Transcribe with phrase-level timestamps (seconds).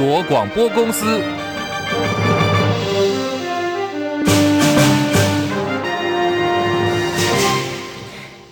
[0.00, 1.39] 国广播公司。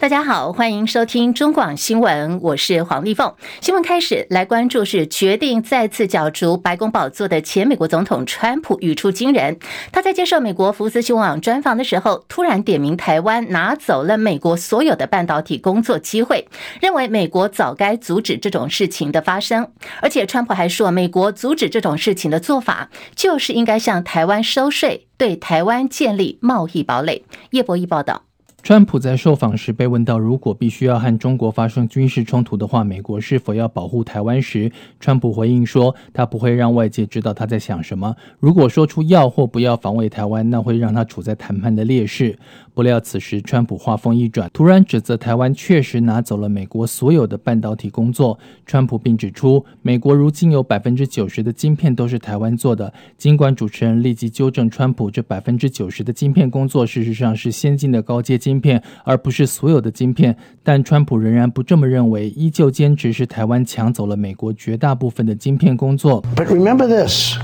[0.08, 3.30] 大家好，欢迎收听中广新闻，我是黄丽凤。
[3.60, 9.58] 新闻开始，来关注是决定再次角逐白宫宝座的前美国总统川普语出惊人。
[9.92, 16.48] 他在接受美国福斯新闻网专访的时候，突然点名台湾拿走了美国所有的半导体工作机会，
[16.80, 19.70] 认为美国早该阻止这种事情的发生。
[20.00, 27.26] 而且川普还说，美国阻止这种事情的做法，就是应该向台湾收税，对台湾建立贸易堡垒。
[27.50, 28.27] 叶博弈报道。
[28.68, 38.14] 川普在受访时被问到，如果必须要和中国发生军事冲突的话，美国是否要保护台湾时，川普回应说，他不会让外界知道他在想什么。
[38.38, 42.38] 如果说出要或不要防卫台湾，那会让他处在谈判的劣势。
[42.78, 48.38] 不料此时川普话锋一转，突然指责台湾确实拿走了美国所有的半导体工作。
[48.64, 52.94] 川普并指出，美国如今有百分之九十的晶片都是台湾做的。
[53.16, 58.60] 尽管主持人立即纠正川普，这百分之九十的晶片工作事实上是先进的高阶晶。
[58.60, 66.22] 片，而不是所有的晶片，但川普仍然不这么认为，依旧坚持是台湾抢走了美国绝大部分的晶片工作。
[66.36, 67.36] But remember this,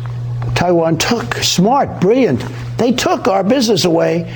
[0.55, 2.39] Taiwan took smart, brilliant.
[2.79, 4.27] They took our business away.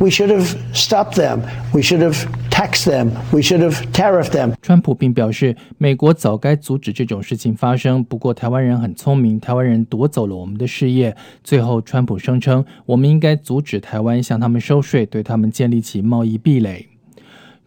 [0.00, 1.42] We should have stopped them.
[1.72, 3.12] We should have taxed them.
[3.32, 4.54] We should have tariffed them.
[4.60, 8.02] 川普并表示，美国早该阻止这种事情发生。
[8.02, 11.16] 不过，台湾人很聪明，台湾人夺走了我们的事业。
[11.44, 16.88] 最后，川普声称，我们应该阻止台湾向他们收税，对他们建立起贸易壁垒。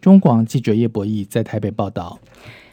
[0.00, 2.20] 中广记者叶博弈在台北报道。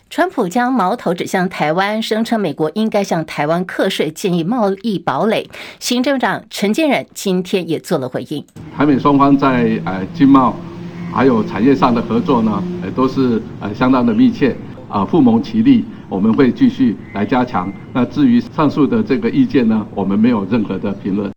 [0.08, 5.50] 川普将矛头指向台湾，声称美国应该向台湾课税，建议贸易堡垒。
[5.80, 8.46] 行政长陈建仁今天也做了回应。
[8.78, 10.56] 台美双方在呃经贸
[11.12, 14.56] 还有产业上的合作呢，呃都是呃相当的密切
[14.88, 17.72] 啊，互盟其利，我们会继续来加强。
[17.92, 21.35] 那至于上述的这个意见呢，我们没有任何的评论。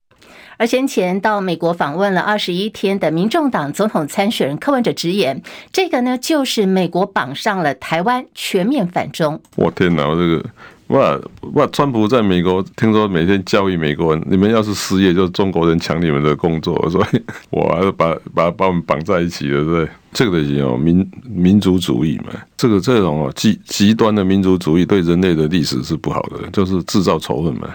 [0.58, 5.40] 而先前到美国访问了二十一天的民众党总统参选人柯文哲直言，
[5.72, 9.40] 这个呢就是美国绑上了台湾，全面反中。
[9.56, 10.44] 我天哪，我这个
[10.88, 11.16] 哇
[11.52, 11.66] 哇！
[11.68, 19.88] 川普在美国听说每天教育美国人，你们要是失业，就是中国人抢你们的工作，所以我还是把把把我们绑在一起了，对不对？
[20.12, 27.68] 这个有民民族主义嘛，这个这种极极端的民族主义对人类的历史是不好的，就是制造仇恨嘛。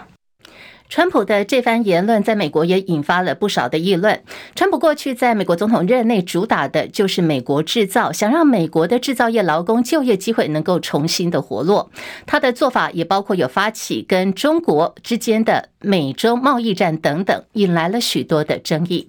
[0.94, 4.22] 川普的这番言论在美国也引发了不少的议论。
[4.54, 11.90] 川普过去在美国总统任内主打的就是美国制造，想让美国的制造业劳工就业机会能够重新的活络。
[12.28, 19.08] 他的做法也包括有发起跟中国之间的美洲贸易战等等，引来了许多的争议。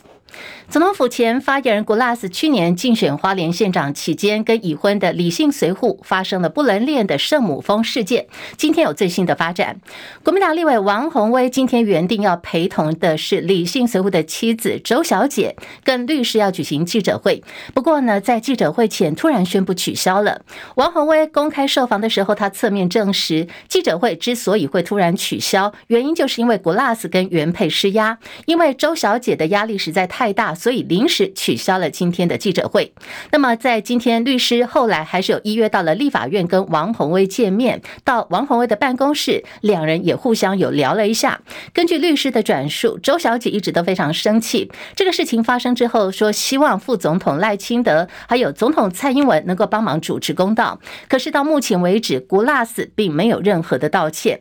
[0.71, 8.27] 总统府前发言人古拉斯去年竞选花莲县长期间，跟已婚的李姓随扈发生了不伦恋的圣母峰事件。
[8.57, 9.81] 今天有最新的发展，
[10.25, 15.55] 国民党立委王鸿薇今天原定要陪同的是李姓随扈的妻子周小姐，
[15.85, 17.43] 跟律师要举行记者会。
[17.73, 20.43] 不过呢，在记者会前突然宣布取消了。
[20.75, 30.35] 王鸿薇公开受访的时候，他侧面证实，记者会之所以会突然取消，原因就是因为古拉斯跟原配施压，因为周小姐的压力实在太。
[30.35, 32.92] 大所以临时取消了今天的记者会。
[33.32, 41.41] 那么，在今天，律师后来还是有依约到了立法院跟王鸿薇见面，到王鸿薇的办公室，两人也互相有聊了一下。
[41.72, 44.70] 根据律师的转述，周小姐一直都非常生气。
[44.94, 50.81] 这个事情发生之后，说希望副总统赖清德还有总统蔡英文能够帮忙主持公道。
[51.09, 54.41] 可是到目前为止，古拉斯并没有任何的道歉。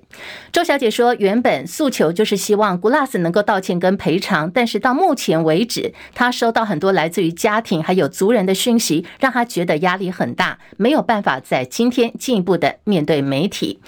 [0.52, 5.94] 周小姐说，原本诉求就是希望古拉斯能够道歉跟赔偿，但是到目前为止。
[6.14, 13.80] 他收到很多来自于家庭还有族人的讯息，让他觉得压力很大，没有办法在今天进一步的面对媒体。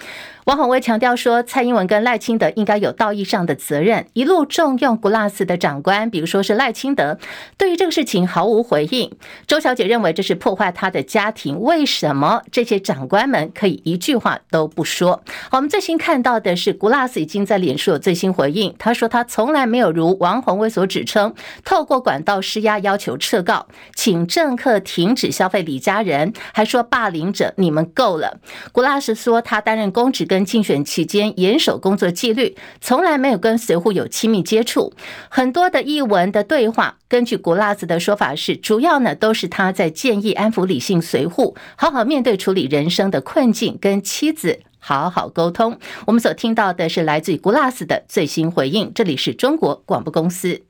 [0.46, 4.06] 王鸿薇强调说，蔡英文跟赖清德应该有道义上的责任。
[4.12, 7.18] 一路重用古拉斯的长官，比如说是赖清德，
[7.58, 9.10] 对于这个事情毫无回应。
[9.48, 11.60] 周小姐认为这是破坏他的家庭。
[11.60, 15.20] 为什么这些长官们可以一句话都不说？
[15.50, 21.34] 我们最新看到的是古拉斯已经在脸书有最新回应，他说他从来没有如王鸿薇所指称，
[21.64, 23.66] 透过管道施压要求撤告，
[23.96, 28.38] 请政客停止消费李家人，还说霸凌者你们够了。
[28.70, 34.92] 古拉斯说他担任公职跟跟竞选期间严守工作纪律，从来没有跟随扈有亲密接触。
[35.30, 45.78] 很多的译文的对话，根据古拉斯的说法是，主要呢都是他在建议安抚理性随扈，好好面对处理人生的困境，跟妻子好好沟通。
[46.06, 48.92] 我们所听到的是来自于古拉斯的最新回应。
[48.94, 50.60] 这里是中国广播公司。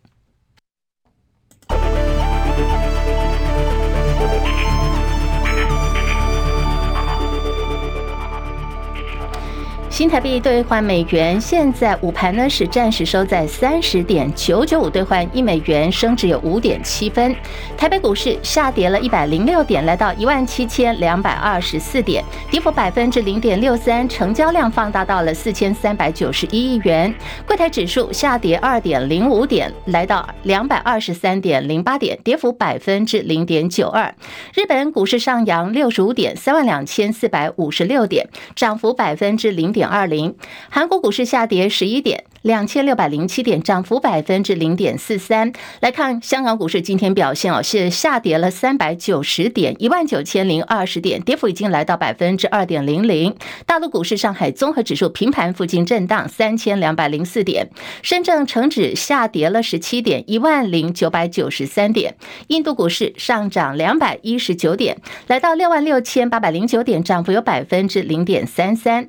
[9.97, 17.35] 新台币兑换美元，现在午盘呢是暂时收在三十点九九五兑换一美元，升值有五点七分。
[17.79, 27.15] 台北股市下跌了一百零六点，来到一万七千两百二十四点，跌幅百分之零点六三，成交量放大到了四千三百九十一亿元。
[27.47, 34.15] 柜台指数下跌二点零五点，来到两百二十三点零八点，跌幅百分之零点九二。
[34.53, 39.86] 日本股市上扬六十五点，三万两千四百五十六点，涨幅百分之零点。
[39.87, 40.35] 二零，
[40.69, 45.53] 韩国股市下跌十一点，两千六百零七点，涨幅百分之零点四三。
[45.81, 53.35] 来看香港股市今天表现哦，是下跌了三百九十点，一万九千零二十点，跌幅已经来到百分之二点零零。
[53.65, 57.69] 大陆股市，上海综合指数平盘附近震荡三千两百零四点，
[58.03, 62.15] 深圳成指下跌了十七点，一万零九百九十三点。
[62.49, 69.09] 印度股市上涨两百一十九点，来到六万六千八百零九点，涨幅有百分之零点三三。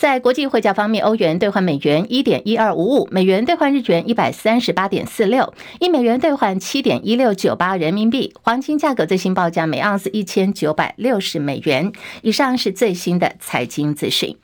[0.00, 8.32] 在国际汇价方面，欧元兑换美元一点一二五五，美元兑换日元一百三十八点四六，一美元兑换七点一六九八人民币。
[8.42, 11.92] 黄金价格最新报价每盎司一千九百六十美元。
[12.22, 14.34] 以上是最新的财经资讯。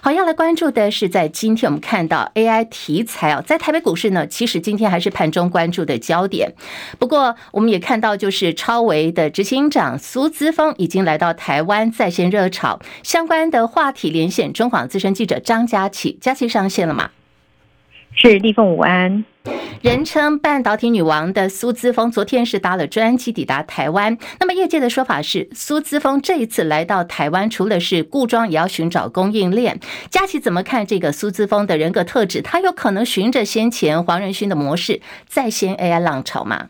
[0.00, 6.54] 好，要来关注的是，在今天我们看到 AI 题材啊，在台北股市呢，其实今天还是盘中关注的焦点。
[6.98, 14.52] 不过，我们也看到，就是超微的执行长苏姿峰已经来到台湾，在线热炒相关的话题连线。
[14.52, 17.10] 中广资深记者张佳琪，佳琪上线了吗？
[18.14, 19.24] 是立凤午安。
[19.82, 24.16] 人称半导体女王的苏姿丰，昨天是搭了专机抵达台湾。
[24.40, 29.78] 那么业界的说法是，苏姿丰这一次来到台湾，除了是故装，也要寻找供应链。
[30.10, 32.42] 佳琪怎么看这个苏姿丰的人格特质？
[32.42, 36.68] 他有可能循着先前黄仁勋的模式，再掀 AI 浪潮吗？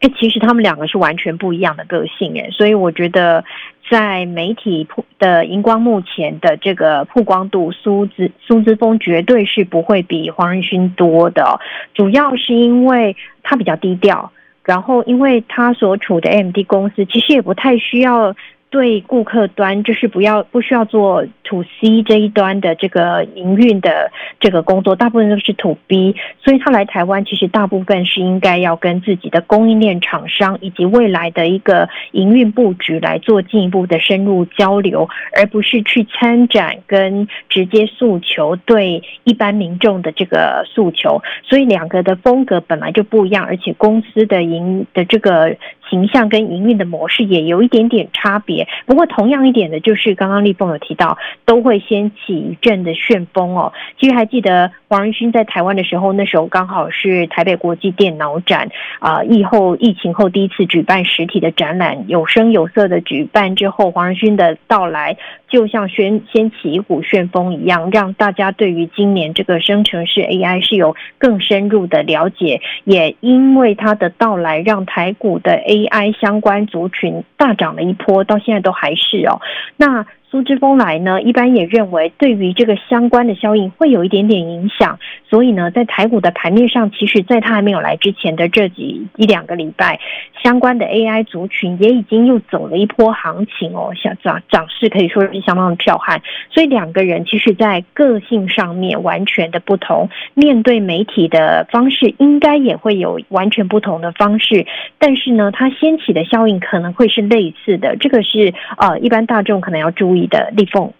[0.00, 3.44] 哎，其实他们两个是完全不一样的个性，哎，所以我觉得。
[3.90, 4.86] 在媒体
[5.18, 11.58] 的荧光幕前的这个曝光度，苏姿苏姿风绝对是不会比黄仁勋多的。
[11.94, 14.30] 主要是因为他比较低调，
[14.64, 18.34] 然后因为他所处的 AMD 公司其实也不太需要。
[18.70, 24.10] 对顾客端就是不要不需要做 to C 这一端的这个营运的
[24.40, 45.56] 这个工作，大部分都是 to B，所以他来台湾其实大部分是应该要跟自己的供应链厂商以及未来的一个营运布局来做进一步的深入交流，而不是去参展跟直接诉求对一般民众的这个诉求，所以两个的风格本来就不一样，而且公司的营的这个。
[45.88, 53.72] 形象跟营运的模式也有一点点差别，不过同样一点的就是刚刚立峰有提到，都会掀起一阵的旋风哦。
[53.98, 58.68] 其实还记得黄仁勋在台湾的时候，那时候刚好是台北国际电脑展
[59.00, 65.16] 啊，疫后疫情后第一次举办实体的展览，有声有色的举办之后，黄仁勋的到来
[65.48, 79.40] 就像掀掀起一股旋风一样，让大家对于今年这个生成式 AI 是有更深入的了解，也因为它的到来，让台股的 AI 相关族群大涨了一波，到现在都还是哦。
[79.76, 84.98] 那苏之峰来呢，一般也认为对于这个相关的效应会有一点点影响，
[85.30, 89.98] 所以呢，在台股的盘面上，其实在他还没有来之前的这几一两个礼拜，
[90.42, 96.20] 相关的 AI 族群也已经又走了一波行情哦，像涨涨势可以说是相当的彪悍。
[96.50, 104.66] 所以两个人其实，在个性上面完全的不同，面对媒体的方式应该也会有完全不同的方式，
[104.98, 110.92] 但是呢，它掀起的效应可能会是类似的，这个是呃，一般大众可能要注意你的立凤。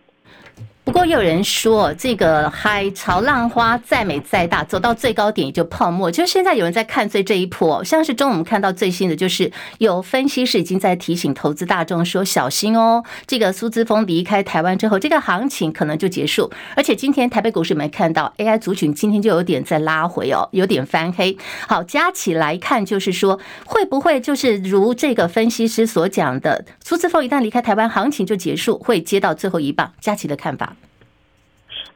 [0.88, 6.10] 不过有人说，这个海潮浪花再美再大，走到最高点也就泡沫。
[6.10, 16.50] 就是现在有人在看最这一波，像是中午我们看到最新的就是有分析师已经在提醒投资大众说小心哦，这个苏姿丰离开台湾之后，这个行情可能就结束。
[16.74, 21.36] 而且今天台北股市没看到 AI 族群今天就有点在拉回哦，有点翻黑。
[21.68, 29.92] 好，加起来看就是说，会不会就是如这个分析师所讲的，苏姿丰一旦离开台湾，行情就结束，会接到最后一棒？
[30.00, 30.74] 佳琪的看法。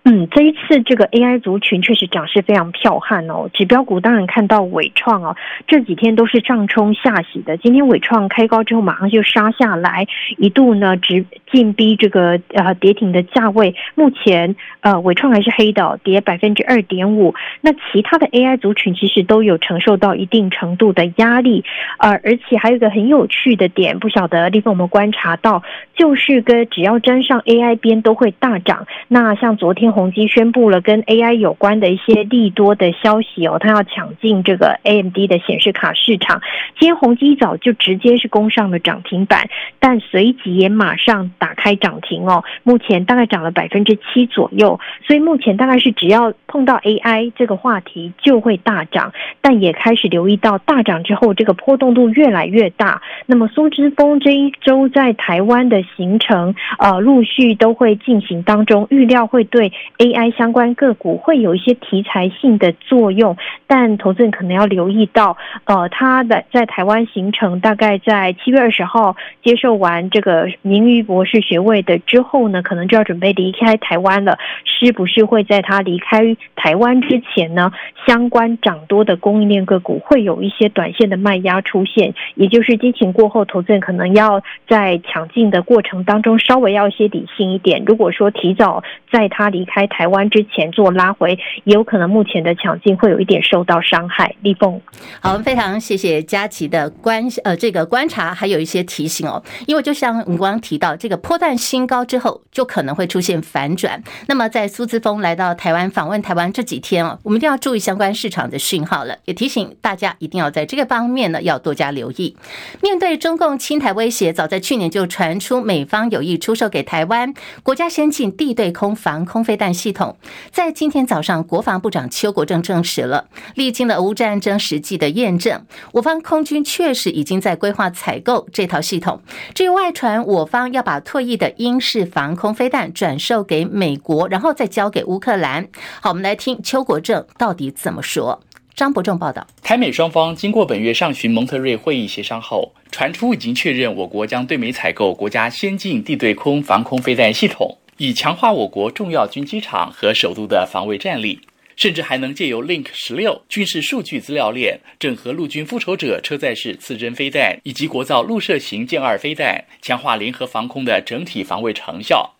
[0.04, 3.48] 嗯，这一次这个 AI 族群确实涨势非常彪悍哦。
[3.52, 5.36] 指标股当然看到伟创哦，
[5.68, 7.56] 这几天都是上冲下洗的。
[7.56, 10.06] 今天伟创开高之后马上就杀下来，
[10.38, 13.76] 一度呢直进逼这个呃跌停的价位。
[13.94, 17.34] 目前呃纬创还是黑的，跌百分之二点五。
[17.60, 21.64] 那其他的 AI 族群其实都有承受到一定程度的压力。
[21.98, 25.62] 呃，而且还有一个很有趣的点，不晓得立凤有没有观察到，
[25.94, 28.88] 就是跟只要沾上 AI 边都会大涨。
[29.06, 29.92] 那像昨天。
[29.92, 36.40] 宏基宣布了跟 AI 有关的一些利多的消息哦，他要抢进这个 AMD 的显示卡市场。
[36.78, 53.02] 今天宏基早就直接是攻上了涨停板，但随即也马上打开涨停哦，目前大概涨了百分之七左右，所以目前大概是只要碰到 AI 这个话题就会大涨，但也开始留意到大涨之后这个波动度越来越大。
[53.26, 74.38] 那么苏之峰这一周在台湾的行程，呃，陆续都会进行当中，预料会对 AI 相关个股会有一些题材性的作用，但投资人可能要留意到，呃，他的在台湾行程大概在七月二十号接受完这个名誉博士士学位的之后呢，可能就要准备离开台湾了。
[74.64, 77.70] 是不是会在他离开台湾之前呢，
[78.06, 82.12] 相关涨多的供应链个股会有一些短线的卖压出现？
[82.34, 87.82] 也就是激情过后，投资人可能要在抢进的过程当中稍微要一些理性一点。
[87.86, 94.34] 如果说提早在他离开台湾之前做拉回，也有可能目前的抢进会有一点受到伤害。
[94.42, 94.80] 立凤，
[95.20, 99.40] 好，非常谢谢佳琪的观呃这个观察，还有一些提醒哦。
[99.68, 104.02] 因为就像我们刚刚提到，这个波段新高之后，就可能会出现反转。
[104.26, 109.16] 那么在苏姿丰来到台湾访问台湾这几天哦，我们一定要注意相关市场的讯号了。
[109.24, 112.36] 也提醒大家一定要在这个方面呢要多加留意。
[112.82, 120.16] 面对中共侵台威胁，早在去年就传出美方有意出售给台湾国家先进地对空防空飞弹系统。
[120.50, 129.22] 在今天早上，国防部长邱国正证实了，历经了俄乌战争实际的验证，我方空军确实已经在规划采购这套系统。
[129.54, 134.62] 至于外传我方要把退役的英式防空飞弹转售给美国，然后再。
[134.62, 135.66] 再交给乌克兰。
[136.00, 138.40] 好，我们来听邱国正到底怎么说。
[138.76, 151.40] 张伯仲报道，台美双方经过本月上旬蒙特瑞会议协商后，传出已经确认我国将对美采购国家先进地对空防空飞弹系统，以强化我国重要军机场和首都的防卫战力，
[151.76, 162.30] 甚至还能借由 Link 十六军事数据资料链，整合陆军复仇者车载式刺针飞弹以及国造陆射型剑二飞弹，强化联合防空的整体防卫成效。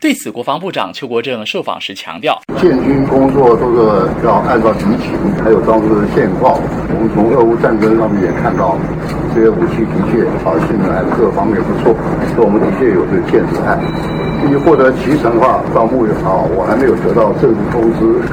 [0.00, 6.58] 对此，国防部长邱国正受访时强调：建军工作都是要按照敌情，还有当时的现况。
[6.90, 8.76] 我们从俄乌战争上面也看到，
[9.32, 11.94] 这些武器的确啊，现在各方面不错，
[12.34, 13.78] 所以我们的确有这个建设案。
[14.42, 18.26] 至于获得其成的话，到目前啊，我还没有得到正式通知，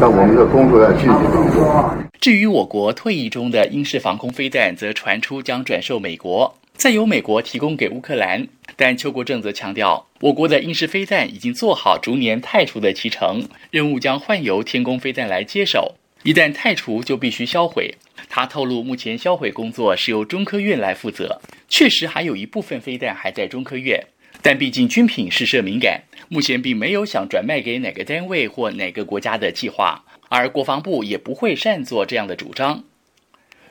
[0.00, 2.08] 但我们的工作在进行当中。
[2.20, 6.56] 至于我国退役中的英式防空飞弹，则传出将转售美国。
[6.72, 15.96] 再由美国提供给乌克兰，但邱国正则强调，我国的英式飞弹已经做好逐年汰除的期程，任务将换由天弓飞弹来接手。
[16.22, 17.94] 一旦汰除，就必须销毁。
[18.30, 21.38] 他透露，目前销毁工作是由中科院来负责。
[21.68, 24.02] 确实还有一部分飞弹还在中科院，
[24.40, 26.00] 但毕竟军品试射敏感，
[26.32, 32.84] 目前并没有想转卖给哪个单位或哪个国家的计划，而国防部也不会擅作这样的主张。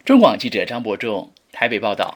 [0.03, 2.13] 中广记者张伯仲台北报道。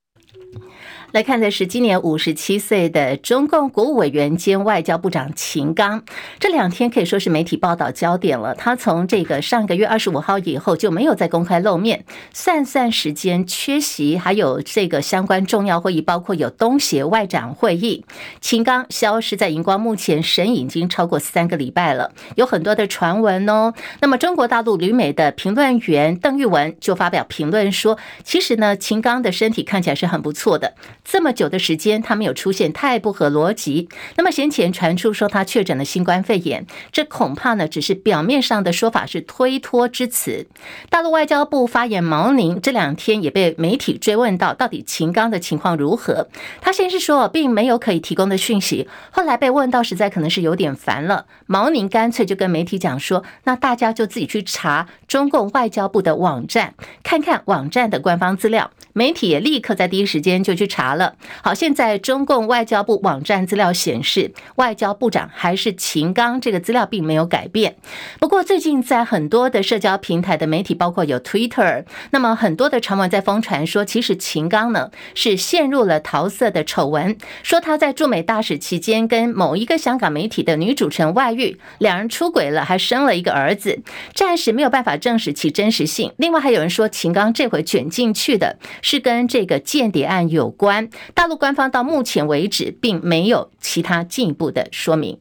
[1.13, 6.03] 来看的是今年五十七岁的中共国务委员兼外交部长秦刚，
[6.39, 8.55] 这两天可以说是媒体报道焦点了。
[8.55, 12.03] 他从这个上个月二十五号以后就没有再公开露面，
[12.34, 18.03] 算算时间缺席，还有这个相关重要会议，包括有东协外长会议，
[18.41, 23.72] 秦刚消失在荧光幕前，神隐已经超过三个礼拜了，有很多的传闻哦。
[24.01, 30.74] 那么中国大陆旅美的评论员邓玉文就发表评论说，其实呢，秦刚的身体看起来是很不错的。
[31.03, 33.89] 这么久的时间，他没有出现，太不合逻辑。
[34.15, 40.48] 那么先前传出说他确诊了新冠肺炎，这恐怕呢只是表面上的说法，是推脱之词。
[40.89, 46.27] 大陆外交部发言毛宁这两天也被媒体追问到，到底秦刚的情况如何？
[46.62, 51.25] 他先是说并没有可以提供的讯息，后来被问到，实在可能是有点烦了。
[51.45, 58.72] 毛宁干脆就跟媒体讲说，那大家就自己去查中共外交部的网站，看看网站的官方资料。
[58.93, 61.15] 媒体也立刻在第一时间就去查了。
[61.41, 67.75] 好，现在中共外交部网站资料显示，外交部长还是秦刚，这个资料并没有改变。
[68.19, 83.81] 不过最近在很多的社交平台的媒体，包括有 Twitter，那么很多的传闻在疯传说，其实秦刚呢是陷入了桃色的丑闻，说他在驻美大使期间跟某一个香港媒体的女主持人外遇，两人出轨了，还生了一个儿子，
[84.13, 86.12] 暂时没有办法证实其真实性。
[86.17, 88.57] 另外还有人说，秦刚这回卷进去的。
[88.81, 90.82] 是跟这个间谍案有关，
[91.13, 95.19] 大陆官方到目前为止并没有其他进一步的说明。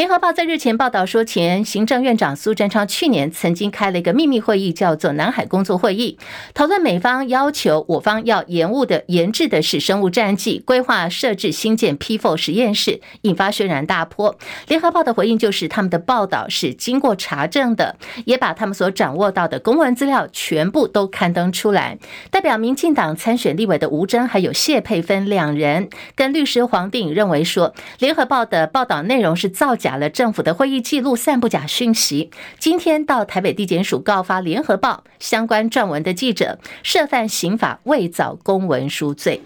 [0.00, 6.16] 联合报在日前报道说，前行政院长苏贞昌去年曾经开了一个秘密会议，叫做“南海工作会议”，
[6.54, 14.38] 讨论美方要求我方要延误的研制的是生物战剂，规划设置新建 P4 实验室，引发轩然大波。
[14.68, 21.98] 联合报的回应就是，他们的报道是经过查证的，也把他们所掌握到的公文资料全部都刊登出来。
[22.30, 29.89] 代表民进党参选立委的吴峥还有谢佩芬两人，跟律师黄定宇认为说，联合报的报道内容是造假。
[29.90, 32.30] 打了政府的会议记录，散布假讯息。
[32.60, 39.42] 今天到台北地检署告发联合报相关撰文的记者，涉犯刑法伪造公文书罪。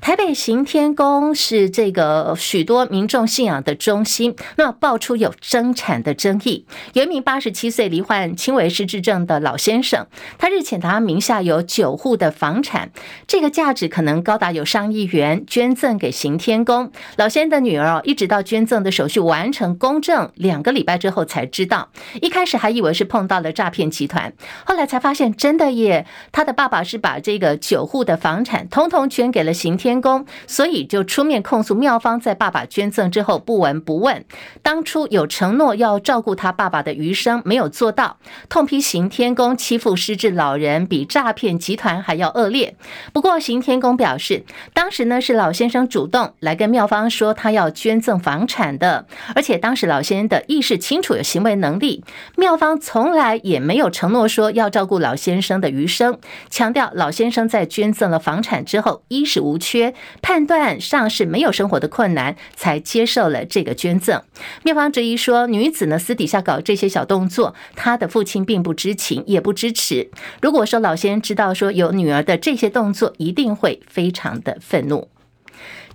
[0.00, 6.66] 台北行天宫是这个许多民众信仰的中心，那爆出有争产的争议。
[6.92, 10.06] 有一名八十七岁罹患轻微失智症的老先生，
[10.38, 12.90] 他日前他名下有九户的房产，
[13.26, 16.92] 这个价值可能高达有上亿元，捐赠给行天宫。
[17.16, 21.88] 老先生的女儿哦，一直到捐赠的手续完成公证两个礼拜之后才知道，
[22.20, 24.32] 一开始还以为是碰到了诈骗集团，
[24.64, 29.96] 后来才发现真的耶，他的爸爸是把这个九户的房产通通捐给了行天。
[30.00, 34.24] 公，所以就出面控诉妙方在爸爸捐赠之后不闻不问，
[34.62, 38.18] 当初有承诺要照顾他爸爸的余生没有做到，
[38.50, 42.76] 痛批行天宫欺负失智老人比诈骗集团还要恶劣。
[43.14, 44.44] 不过行天宫表示，
[44.74, 52.04] 当时呢是老先生主动来跟妙方说他要捐赠房产的，而且当时老先生的意识清楚，有行为能力，
[52.36, 56.18] 妙方从来也没有承诺说要照顾老先生的余生，
[56.50, 59.94] 强调老先生在捐赠了房产之后衣食无缺。
[60.20, 64.22] 判断上是没有生活的困难，才接受了这个捐赠。
[64.62, 70.10] 面方质疑说，女子呢私底下搞这些小动作，她的父亲并不知情，也不支持。
[70.42, 75.08] 如果说老先生知道说有女儿的这些动作，一定会非常的愤怒。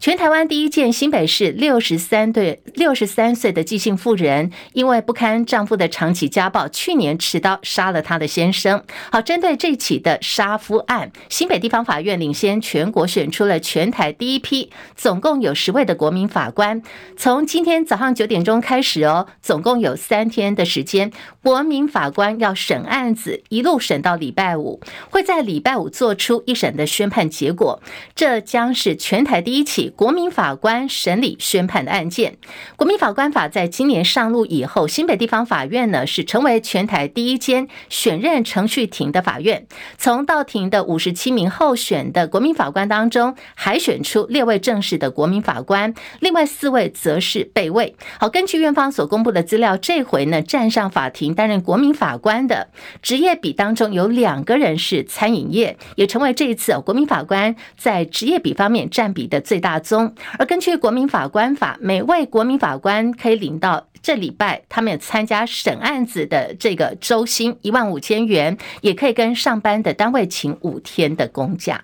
[0.02, 8.84] 全台湾第一件新北市六十三对六十三岁的纪姓妇人，因为不堪丈夫的长期家暴，去年持刀杀了她的先生。
[9.12, 16.82] 好，针对这起的杀夫案，新北地方法院领先全国选出了全台第一批，总共有十位的国民法官。
[17.16, 21.12] 从今天早上九点钟开始哦，总共有三天的时间，
[21.44, 24.82] 国民法官要审案子，一路审到礼拜五，
[25.12, 27.80] 会在礼拜五做出一审的宣判结果。
[28.16, 29.91] 这将是全台第一起。
[29.96, 32.38] 国民法官审理宣判的案件，
[32.76, 39.68] 国民法官法在今年上路以后，新北地方法院呢是成为全台第一间选任程序庭的法院。
[39.98, 47.96] 从到庭的五十七名候选的国民法官当中，海选出六位正式的国民法官，另外四位则是备位。
[48.20, 52.70] 好，根据院方所公布的资料，这回呢站上法庭担任国民法官的
[53.02, 71.84] 职业比当中有两个人是餐饮业，也成为这一次国民法官在职业比方面占比的最大宗，而根据国民法官法，每位国民法官可以领到这礼拜他们参加审案子的这个周薪一万五千元，也可以跟上班的单位请五天的公假。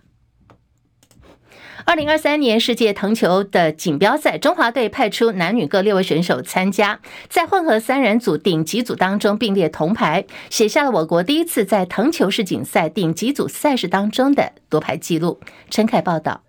[1.86, 15.40] 二零二三年世界藤球的锦标赛，中华队派出男女各六位选手参加，在混合三人组顶级组当中并列铜牌，写下了我国第一次在藤球世锦赛顶级组赛事当中的夺牌纪录。
[15.70, 16.47] 陈凯报道。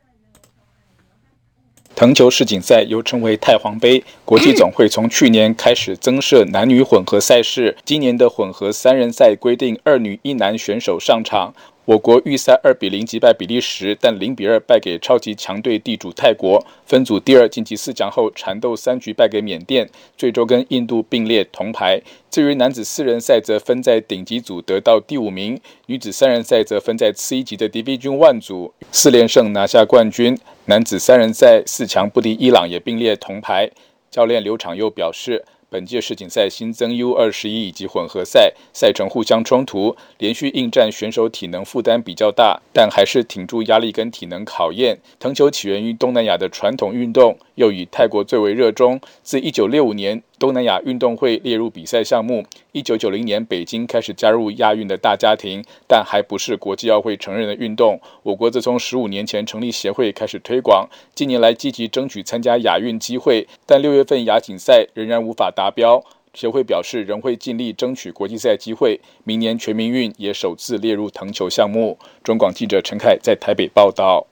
[1.98, 7.76] 藤球世锦赛又称为太皇杯，国际总会从去年开始增设男女混合赛事。
[7.84, 11.52] 今年的混合三人赛规定二女一男选手上场。
[11.88, 16.62] 我国预赛二比零击败比利时，但零比二败给超级强队地主泰国。
[16.84, 21.98] 分组第二晋级四强后，缠斗三局败给缅甸，最终跟印度并列铜牌。
[22.30, 30.36] 至于男子四人赛，则分在顶级组得到第五名；女子三人赛则分在次一级的 Division One 组，四连胜拿下冠军。
[30.66, 33.70] 男子三人赛四强不敌伊朗，也并列铜牌。
[34.10, 35.42] 教练刘昶佑表示。
[35.70, 44.98] 本届世锦赛新增 U 二十一以及混合赛，赛程互相冲突，连续应战选手体能负担比较大，但还是挺住压力跟体能考验。
[45.20, 48.98] 藤球起源于东南亚的传统运动，又以泰国最为热衷。
[49.22, 52.44] 自一九六五年，东南亚运动会列入比赛项目。
[52.72, 58.00] 一九九零年，北京开始加入亚运的大家庭，但还不是国际奥会承认的运动。
[58.22, 66.04] 我国自从十五年前成立协会开始推广，近年来积极争取参加亚运机会，但六月份亚锦赛仍然无法达标。
[66.34, 71.98] 协会表示仍会尽力争取国际赛机会，明年全民运也首次列入藤球项目。
[72.22, 74.26] 中广记者陈凯在台北报道。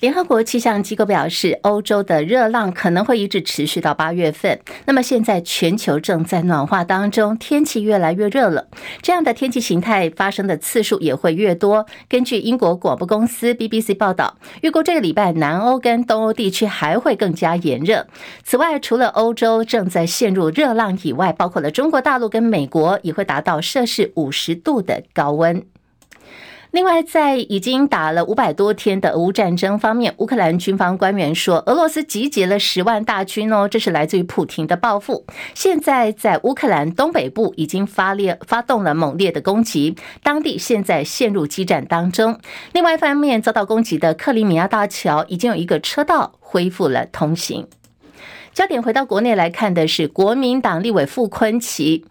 [0.00, 4.60] 联合国气象机构表示，欧洲的热浪可能会一直持续到八月份。
[4.84, 8.68] 那么现在全球正在暖化当中，天气越来越热了，
[9.00, 11.86] 这样的天气形态发生的次数也会越多。
[12.10, 18.06] 根据英国广播公司 BBC 报道，预估这个礼拜南欧跟东欧地区还会更加炎热。
[18.44, 25.64] 此外，除了欧洲正在陷入热浪以外，包括了中国大陆跟美国也会达到摄氏五十度的高温。
[26.76, 35.24] 另外，在已经打了五百多天的俄乌战争方面，乌克兰军方官员说，俄罗斯集结了十万大军哦，这是来自于普亭的报复。
[35.54, 42.38] 现在在乌克兰东北部已经发烈发动了猛烈的攻击，当地现在陷入激战当中。
[42.74, 47.66] 另外一方面，遭到攻击的克里米亚大桥已经有一个车道恢复了通行。
[48.52, 52.02] 焦点回到国内来看的是国民党立委傅崐萁。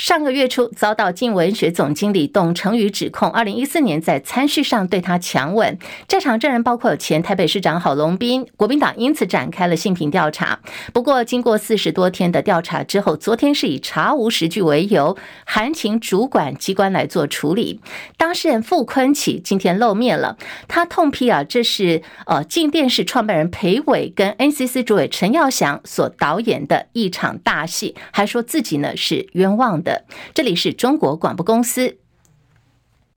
[0.00, 5.78] 上个月初遭到镜文学总经理董成宇指控，二零一四年在餐叙上对他强吻。
[6.08, 10.58] 在场证人包括有前台北市长郝龙斌，国民党因此展开了性平调查。
[10.94, 17.82] 不过，经过四十多天的调查之后，昨天是以查无实据为由，函请主管机关来做处理。
[18.16, 29.89] 当事人傅坤启今天露面了，他痛批啊，这是呃静电视创办人裴伟跟 NCC 主委陈耀祥所导演的一场大戏，还说自己呢是冤枉的
[30.34, 31.99] 这里是中国广播公司。